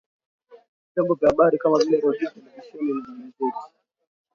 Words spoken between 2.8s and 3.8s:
na magazeti